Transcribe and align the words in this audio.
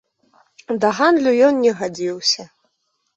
Да 0.85 0.89
гандлю 0.99 1.33
ён 1.49 1.59
не 1.65 1.73
гадзіўся. 1.83 2.47